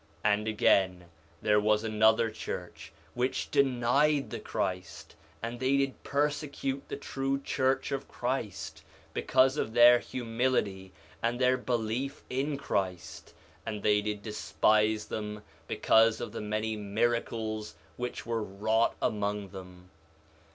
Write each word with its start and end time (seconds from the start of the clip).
4 0.23 0.31
Nephi 0.31 0.33
1:29 0.33 0.33
And 0.39 0.47
again, 0.47 1.05
there 1.43 1.59
was 1.59 1.83
another 1.83 2.31
church 2.31 2.91
which 3.13 3.51
denied 3.51 4.31
the 4.31 4.39
Christ; 4.39 5.15
and 5.43 5.59
they 5.59 5.77
did 5.77 6.01
persecute 6.01 6.81
the 6.87 6.97
true 6.97 7.39
church 7.39 7.91
of 7.91 8.07
Christ, 8.07 8.83
because 9.13 9.57
of 9.57 9.73
their 9.75 9.99
humility 9.99 10.91
and 11.21 11.39
their 11.39 11.55
belief 11.55 12.23
in 12.31 12.57
Christ; 12.57 13.35
and 13.63 13.83
they 13.83 14.01
did 14.01 14.23
despise 14.23 15.05
them 15.05 15.43
because 15.67 16.19
of 16.19 16.31
the 16.31 16.41
many 16.41 16.75
miracles 16.75 17.75
which 17.95 18.25
were 18.25 18.41
wrought 18.41 18.95
among 19.03 19.49
them. 19.49 19.91